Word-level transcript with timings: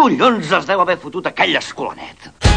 collons 0.00 0.52
es 0.56 0.68
deu 0.68 0.80
haver 0.80 0.96
fotut 1.02 1.26
aquell 1.28 1.58
escolanet? 1.60 2.49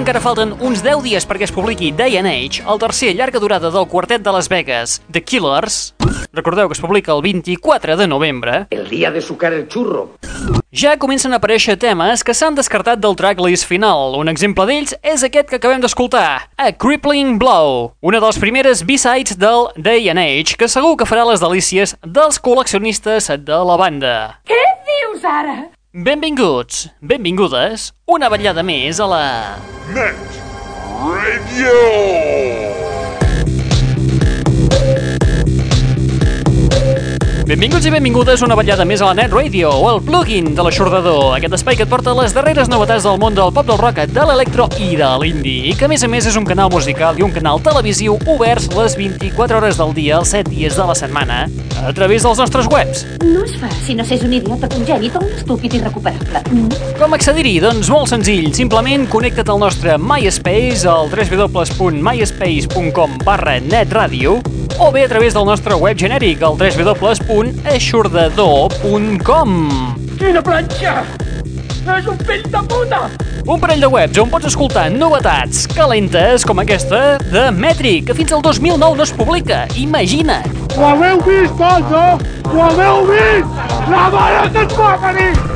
Encara 0.00 0.20
falten 0.24 0.54
uns 0.64 0.80
10 0.80 1.02
dies 1.04 1.26
perquè 1.28 1.44
es 1.44 1.52
publiqui 1.52 1.90
Day 1.92 2.16
and 2.16 2.28
Age, 2.28 2.62
el 2.64 2.78
tercer 2.80 3.12
llarga 3.16 3.40
durada 3.42 3.70
del 3.70 3.86
quartet 3.86 4.22
de 4.24 4.32
Las 4.32 4.48
Vegas, 4.48 5.02
The 5.12 5.20
Killers, 5.22 5.94
recordeu 6.32 6.68
que 6.68 6.76
es 6.76 6.80
publica 6.80 7.12
el 7.12 7.20
24 7.22 7.96
de 7.98 8.06
novembre, 8.08 8.66
El 8.70 8.88
día 8.88 9.10
de 9.10 9.20
sucar 9.20 9.52
el 9.52 9.68
churro. 9.68 10.16
ja 10.72 10.96
comencen 10.96 11.34
a 11.34 11.36
aparèixer 11.36 11.76
temes 11.76 12.24
que 12.24 12.32
s'han 12.32 12.54
descartat 12.54 13.00
del 13.02 13.16
tracklist 13.16 13.66
final. 13.66 14.14
Un 14.16 14.28
exemple 14.30 14.64
d'ells 14.66 14.94
és 15.02 15.24
aquest 15.26 15.50
que 15.50 15.56
acabem 15.56 15.80
d'escoltar, 15.82 16.48
A 16.56 16.72
Crippling 16.72 17.38
Blow, 17.38 17.92
una 18.00 18.20
de 18.20 18.26
les 18.26 18.38
primeres 18.38 18.86
B-sides 18.86 19.36
del 19.36 19.68
Day 19.76 20.08
and 20.08 20.18
Age, 20.22 20.56
que 20.56 20.68
segur 20.68 20.96
que 20.96 21.04
farà 21.04 21.26
les 21.28 21.40
delícies 21.40 21.96
dels 22.06 22.40
col·leccionistes 22.40 23.28
de 23.44 23.58
la 23.64 23.76
banda. 23.76 24.40
Què 24.46 24.62
dius 24.88 25.24
ara? 25.24 25.68
Benvinguts, 25.92 26.84
benvingudes, 27.02 27.88
una 28.06 28.28
vetllada 28.30 28.62
més 28.62 29.00
a 29.02 29.08
la... 29.10 29.24
Net 29.90 30.38
Radio. 31.02 31.74
Benvinguts 37.50 37.82
i 37.82 37.90
benvingudes 37.90 38.44
una 38.46 38.54
vetllada 38.54 38.84
més 38.86 39.00
a 39.02 39.08
la 39.08 39.14
Net 39.18 39.32
Radio, 39.34 39.72
o 39.74 39.88
el 39.90 39.96
plugin 40.06 40.52
de 40.54 40.62
l'aixordador, 40.62 41.34
aquest 41.34 41.56
espai 41.56 41.74
que 41.74 41.82
et 41.82 41.90
porta 41.90 42.14
les 42.14 42.30
darreres 42.30 42.70
novetats 42.70 43.02
del 43.02 43.18
món 43.18 43.34
del 43.34 43.50
pop 43.56 43.66
del 43.66 43.80
rock, 43.80 43.98
de 44.06 44.26
l'electro 44.28 44.68
i 44.78 44.94
de 44.94 45.08
l'indie, 45.18 45.72
i 45.72 45.74
que 45.74 45.88
a 45.88 45.90
més 45.90 46.04
a 46.06 46.08
més 46.12 46.28
és 46.30 46.36
un 46.38 46.46
canal 46.46 46.70
musical 46.70 47.18
i 47.18 47.26
un 47.26 47.34
canal 47.34 47.58
televisiu 47.66 48.14
oberts 48.30 48.70
les 48.76 48.94
24 48.94 49.58
hores 49.58 49.74
del 49.82 49.90
dia, 49.98 50.14
els 50.20 50.30
7 50.30 50.46
dies 50.46 50.78
de 50.78 50.86
la 50.92 50.94
setmana, 50.94 51.50
a 51.82 51.90
través 51.96 52.22
dels 52.22 52.38
nostres 52.38 52.70
webs. 52.70 53.02
No 53.26 53.42
es 53.42 53.58
fa 53.58 53.66
si 53.80 53.98
no 53.98 54.06
s'és 54.06 54.22
un 54.22 54.30
idiota 54.38 54.70
congènit 54.70 55.10
o 55.18 55.20
un 55.26 55.34
estúpid 55.34 55.74
irrecuperable. 55.80 56.38
Mm? 56.52 56.70
Com 57.02 57.10
accedir-hi? 57.18 57.58
Doncs 57.66 57.90
molt 57.90 58.14
senzill, 58.14 58.54
simplement 58.54 59.10
connecta't 59.10 59.50
al 59.50 59.58
nostre 59.66 59.98
MySpace, 59.98 60.86
al 60.86 61.10
www.myspace.com 61.10 63.18
barra 63.26 63.58
netradio, 63.66 64.38
o 64.78 64.90
bé 64.92 65.04
a 65.04 65.08
través 65.08 65.34
del 65.34 65.44
nostre 65.48 65.74
web 65.74 65.98
genèric, 65.98 66.42
al 66.42 66.56
www.aixordador.com. 66.60 69.50
Quina 70.20 70.42
planxa! 70.44 71.04
És 71.90 72.06
un 72.06 72.18
fill 72.28 72.44
de 72.52 72.60
puta! 72.70 73.00
Un 73.50 73.58
parell 73.58 73.80
de 73.80 73.88
webs 73.90 74.18
on 74.20 74.28
pots 74.30 74.46
escoltar 74.50 74.90
novetats 74.92 75.64
calentes 75.72 76.44
com 76.46 76.60
aquesta 76.62 77.16
de 77.32 77.50
Metri, 77.56 78.02
que 78.04 78.14
fins 78.14 78.32
al 78.36 78.42
2009 78.44 78.96
no 79.00 79.04
es 79.08 79.12
publica. 79.16 79.64
Imagina't! 79.80 80.44
Ho 80.76 80.82
haveu 80.92 81.16
vist, 81.26 81.56
tots, 81.58 81.90
no? 81.90 82.06
Ho 82.52 82.58
haveu 82.68 82.96
vist! 83.10 83.50
La 83.90 84.06
mare 84.12 84.44
que 84.52 84.60
ens 84.68 84.74
va 84.78 84.92
venir! 85.08 85.49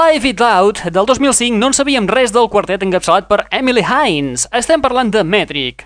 Live 0.00 0.28
It 0.28 0.40
Loud 0.40 0.78
del 0.94 1.04
2005 1.04 1.58
no 1.58 1.68
en 1.68 1.74
sabíem 1.76 2.06
res 2.08 2.30
del 2.32 2.46
quartet 2.48 2.80
encapçalat 2.80 3.26
per 3.28 3.42
Emily 3.52 3.82
Hines. 3.84 4.46
Estem 4.56 4.80
parlant 4.80 5.10
de 5.12 5.20
Metric. 5.26 5.82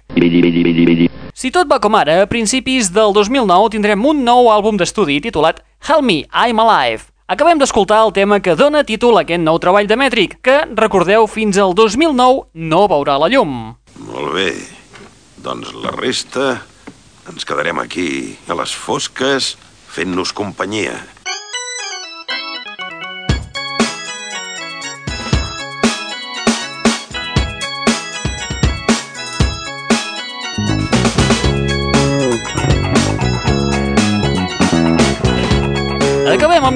Si 1.34 1.50
tot 1.50 1.66
va 1.66 1.80
com 1.82 1.96
ara, 1.98 2.20
a 2.22 2.28
principis 2.30 2.92
del 2.94 3.10
2009 3.16 3.72
tindrem 3.72 4.04
un 4.06 4.20
nou 4.22 4.52
àlbum 4.54 4.78
d'estudi 4.78 5.16
titulat 5.24 5.64
Help 5.88 6.04
Me, 6.06 6.20
I'm 6.30 6.62
Alive. 6.62 7.08
Acabem 7.26 7.58
d'escoltar 7.58 8.04
el 8.04 8.14
tema 8.14 8.38
que 8.44 8.54
dona 8.54 8.84
títol 8.86 9.18
a 9.18 9.24
aquest 9.24 9.42
nou 9.42 9.58
treball 9.58 9.90
de 9.90 9.98
Metric, 9.98 10.38
que, 10.44 10.60
recordeu, 10.78 11.26
fins 11.26 11.58
al 11.58 11.74
2009 11.74 12.46
no 12.54 12.84
veurà 12.92 13.18
la 13.18 13.32
llum. 13.32 13.74
Molt 14.12 14.30
bé. 14.36 14.52
Doncs 15.42 15.74
la 15.74 15.96
resta 15.96 16.60
ens 17.32 17.48
quedarem 17.48 17.82
aquí, 17.82 18.36
a 18.46 18.54
les 18.62 18.78
fosques, 18.78 19.56
fent-nos 19.90 20.30
companyia. 20.36 21.00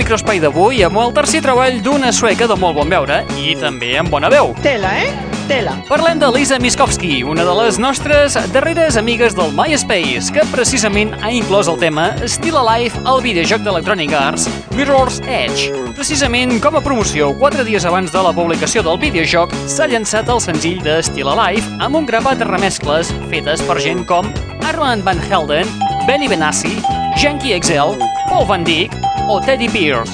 Microespai 0.09 0.39
d'avui 0.41 0.79
amb 0.87 0.97
el 1.03 1.11
tercer 1.13 1.43
treball 1.45 1.83
d'una 1.85 2.09
sueca 2.17 2.47
de 2.49 2.55
molt 2.57 2.79
bon 2.79 2.89
veure 2.89 3.19
i 3.37 3.51
també 3.61 3.91
amb 4.01 4.09
bona 4.09 4.31
veu. 4.33 4.55
Tela, 4.65 4.89
eh? 4.97 5.11
Tela. 5.51 5.75
Parlem 5.85 6.17
de 6.17 6.31
Lisa 6.33 6.57
Miskovsky, 6.57 7.19
una 7.29 7.45
de 7.45 7.53
les 7.59 7.77
nostres 7.77 8.39
darreres 8.55 8.97
amigues 8.97 9.37
del 9.37 9.53
MySpace, 9.53 10.33
que 10.33 10.47
precisament 10.49 11.13
ha 11.21 11.29
inclòs 11.29 11.69
el 11.69 11.77
tema 11.83 12.07
Still 12.25 12.57
Alive 12.57 13.03
al 13.05 13.21
videojoc 13.21 13.67
d'Electronic 13.67 14.15
Arts 14.17 14.47
Mirror's 14.79 15.19
Edge. 15.29 15.69
Precisament 15.99 16.57
com 16.65 16.79
a 16.81 16.83
promoció, 16.87 17.35
quatre 17.43 17.67
dies 17.69 17.85
abans 17.85 18.09
de 18.15 18.23
la 18.25 18.33
publicació 18.33 18.81
del 18.87 18.97
videojoc, 19.03 19.53
s'ha 19.69 19.91
llançat 19.93 20.33
el 20.33 20.41
senzill 20.41 20.81
de 20.87 21.03
Still 21.05 21.35
Alive 21.35 21.83
amb 21.85 22.01
un 22.01 22.09
grapat 22.09 22.41
de 22.41 22.49
remescles 22.49 23.13
fetes 23.29 23.61
per 23.69 23.77
gent 23.85 24.07
com 24.09 24.33
Armand 24.73 25.05
Van 25.05 25.21
Helden, 25.29 25.69
Benny 26.09 26.33
Benassi, 26.33 26.79
Yankee 27.21 27.61
Excel, 27.61 27.99
Paul 28.33 28.49
Van 28.49 28.65
Dyck 28.65 29.08
o 29.29 29.41
Teddy 29.41 29.69
Pierce. 29.69 30.13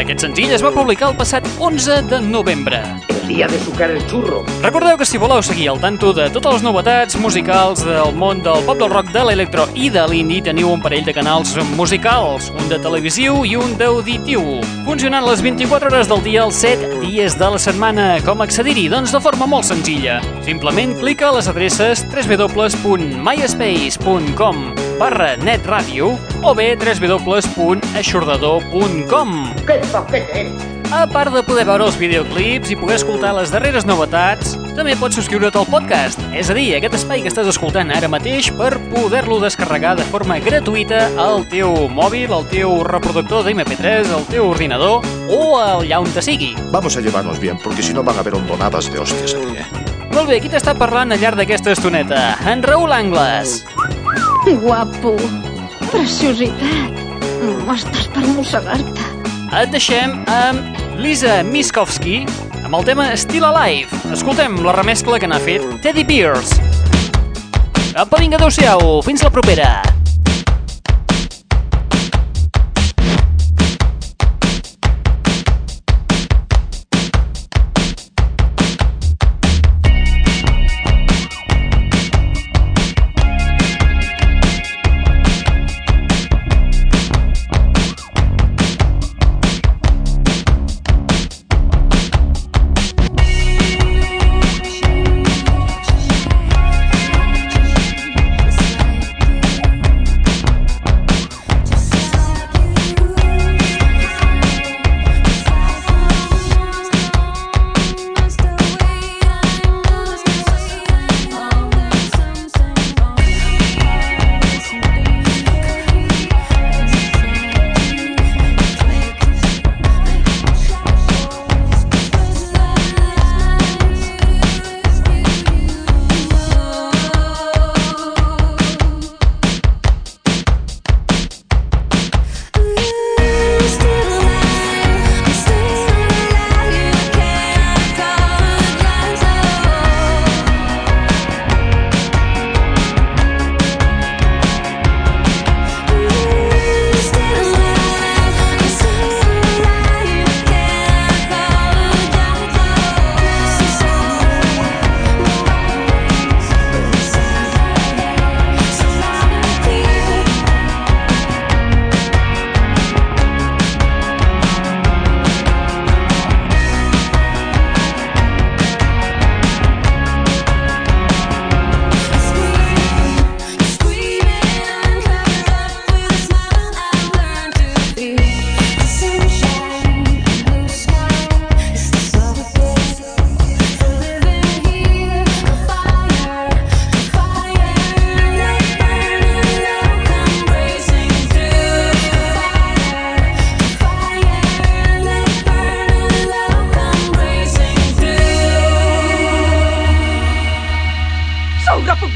Aquest 0.00 0.22
senzill 0.24 0.54
es 0.56 0.62
va 0.64 0.70
publicar 0.72 1.10
el 1.10 1.16
passat 1.18 1.44
11 1.60 2.08
de 2.08 2.20
novembre. 2.24 2.78
El 3.10 3.28
día 3.28 3.46
de 3.46 3.58
sucar 3.60 3.90
el 3.90 4.06
churro. 4.08 4.46
Recordeu 4.62 4.96
que 4.96 5.04
si 5.04 5.18
voleu 5.20 5.42
seguir 5.44 5.68
al 5.68 5.80
tanto 5.82 6.14
de 6.16 6.30
totes 6.32 6.54
les 6.54 6.62
novetats 6.64 7.16
musicals 7.20 7.84
del 7.84 8.14
món 8.16 8.40
del 8.42 8.64
pop 8.64 8.78
del 8.80 8.90
rock, 8.90 9.12
de 9.12 9.24
l'electro 9.28 9.68
i 9.76 9.90
de 9.92 10.06
l'indie, 10.08 10.40
teniu 10.42 10.72
un 10.72 10.80
parell 10.80 11.04
de 11.04 11.12
canals 11.12 11.52
musicals, 11.76 12.48
un 12.56 12.68
de 12.72 12.78
televisiu 12.80 13.44
i 13.44 13.56
un 13.60 13.76
d'auditiu, 13.76 14.64
funcionant 14.88 15.28
les 15.28 15.44
24 15.44 15.92
hores 15.92 16.08
del 16.08 16.24
dia, 16.24 16.48
els 16.48 16.56
7 16.64 17.04
dies 17.04 17.36
de 17.38 17.48
la 17.52 17.60
setmana. 17.60 18.24
Com 18.24 18.40
accedir-hi? 18.40 18.88
Doncs 18.88 19.12
de 19.12 19.20
forma 19.20 19.44
molt 19.46 19.64
senzilla. 19.68 20.24
Simplement 20.48 20.96
clica 21.02 21.28
a 21.28 21.34
les 21.36 21.48
adreces 21.52 22.00
www.myspace.com 22.08 24.89
barra 25.00 25.32
netradio 25.40 26.20
o 26.44 26.52
bé 26.54 26.76
www.aixordador.com 26.76 29.54
¡Qué 29.64 29.80
paquete 29.90 30.40
eres! 30.40 30.70
a 30.90 31.06
part 31.06 31.30
de 31.32 31.42
poder 31.46 31.62
veure 31.68 31.84
els 31.86 31.96
videoclips 31.96 32.72
i 32.74 32.76
poder 32.76 32.96
escoltar 32.98 33.30
les 33.36 33.52
darreres 33.54 33.84
novetats, 33.86 34.56
també 34.74 34.96
pots 34.98 35.14
subscriure't 35.16 35.54
al 35.54 35.68
podcast, 35.70 36.18
és 36.34 36.50
a 36.50 36.54
dir, 36.56 36.74
aquest 36.74 36.96
espai 36.98 37.22
que 37.22 37.30
estàs 37.30 37.46
escoltant 37.52 37.92
ara 37.94 38.08
mateix 38.10 38.50
per 38.58 38.72
poder-lo 38.90 39.38
descarregar 39.42 39.94
de 40.00 40.06
forma 40.10 40.40
gratuïta 40.42 41.04
al 41.22 41.46
teu 41.52 41.70
mòbil, 41.94 42.34
al 42.34 42.48
teu 42.50 42.82
reproductor 42.88 43.46
d'MP3, 43.46 44.10
al 44.16 44.26
teu 44.32 44.50
ordinador 44.50 45.06
o 45.30 45.40
allà 45.62 46.02
on 46.02 46.10
te 46.10 46.22
sigui. 46.26 46.56
Vamos 46.74 46.96
a 46.96 47.00
llevarnos 47.06 47.38
bien, 47.38 47.56
porque 47.62 47.86
si 47.86 47.94
no 47.94 48.02
van 48.02 48.18
a 48.18 48.26
haber 48.26 48.34
hondonadas 48.34 48.90
de 48.90 48.98
hostias 48.98 49.38
aquí, 49.38 49.62
¿eh? 49.62 49.66
Molt 50.10 50.26
bé, 50.26 50.40
qui 50.42 50.50
t'està 50.50 50.74
parlant 50.74 51.14
al 51.14 51.22
llarg 51.22 51.38
d'aquesta 51.38 51.70
estoneta? 51.70 52.34
En 52.50 52.66
Raül 52.66 52.90
Angles. 52.90 53.60
Guapo, 54.46 55.16
preciositat. 55.90 56.96
No 57.40 57.74
estàs 57.74 58.06
per 58.14 58.24
mossegar-te. 58.32 59.08
Et 59.60 59.72
deixem 59.72 60.16
amb 60.32 60.80
Lisa 61.00 61.40
Miskovsky 61.44 62.22
amb 62.62 62.78
el 62.78 62.88
tema 62.88 63.10
Still 63.20 63.44
Alive. 63.50 64.02
Escoltem 64.14 64.60
la 64.64 64.76
remescla 64.78 65.20
que 65.20 65.28
n'ha 65.28 65.40
fet 65.44 65.66
Teddy 65.84 66.06
Pierce. 66.08 66.56
Apa, 67.92 68.20
vinga, 68.22 68.40
adeu-siau. 68.40 69.00
Fins 69.04 69.26
la 69.26 69.34
propera. 69.34 69.89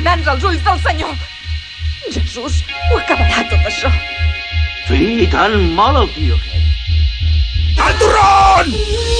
Sou 0.04 0.10
repugnants 0.12 0.28
als 0.28 0.44
ulls 0.44 0.64
del 0.64 0.80
Senyor. 0.80 1.14
Jesús, 2.12 2.58
ho 2.90 2.98
acabarà 2.98 3.44
tot 3.48 3.70
això. 3.70 3.90
Sí, 4.86 5.26
tan 5.32 5.56
mal 5.74 5.96
el 6.02 6.10
tio 6.12 6.36
aquest. 6.36 7.80
¡Al 7.80 7.98
turrón! 8.02 9.13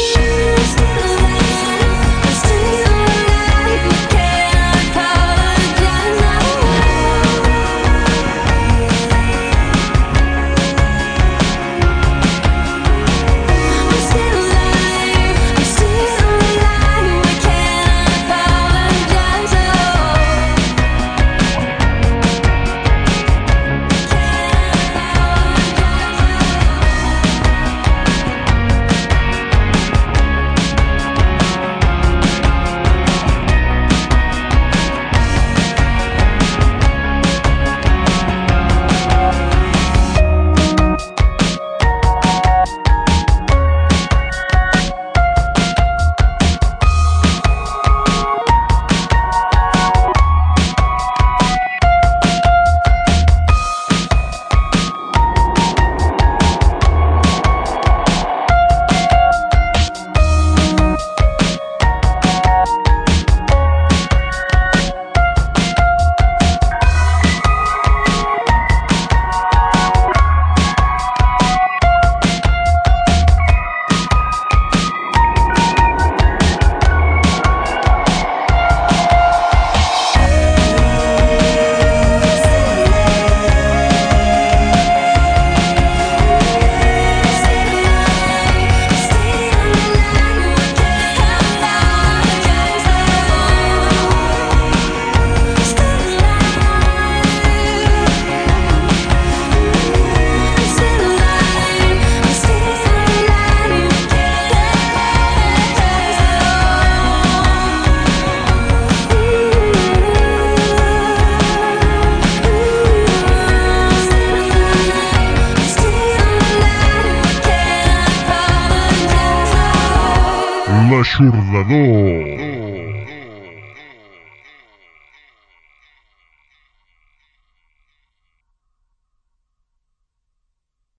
L'aixordador. 121.55 122.34